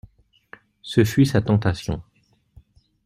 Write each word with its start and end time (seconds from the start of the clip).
Ce 0.81 1.03
fut 1.03 1.25
sa 1.25 1.43
tentation. 1.43 2.01